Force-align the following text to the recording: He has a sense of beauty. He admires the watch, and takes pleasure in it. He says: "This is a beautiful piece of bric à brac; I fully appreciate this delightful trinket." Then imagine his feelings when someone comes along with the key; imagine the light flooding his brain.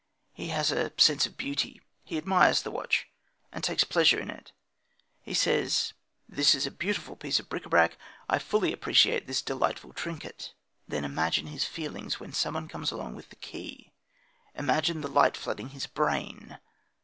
He 0.33 0.47
has 0.47 0.71
a 0.71 0.91
sense 0.99 1.27
of 1.27 1.37
beauty. 1.37 1.79
He 2.03 2.17
admires 2.17 2.63
the 2.63 2.71
watch, 2.71 3.07
and 3.51 3.63
takes 3.63 3.83
pleasure 3.83 4.19
in 4.19 4.31
it. 4.31 4.51
He 5.21 5.35
says: 5.35 5.93
"This 6.27 6.55
is 6.55 6.65
a 6.65 6.71
beautiful 6.71 7.15
piece 7.15 7.39
of 7.39 7.49
bric 7.49 7.65
à 7.65 7.69
brac; 7.69 7.97
I 8.27 8.39
fully 8.39 8.73
appreciate 8.73 9.27
this 9.27 9.43
delightful 9.43 9.93
trinket." 9.93 10.55
Then 10.87 11.05
imagine 11.05 11.45
his 11.45 11.65
feelings 11.65 12.19
when 12.19 12.33
someone 12.33 12.67
comes 12.67 12.89
along 12.91 13.13
with 13.13 13.29
the 13.29 13.35
key; 13.35 13.91
imagine 14.55 15.01
the 15.01 15.07
light 15.07 15.37
flooding 15.37 15.69
his 15.69 15.85
brain. 15.85 16.57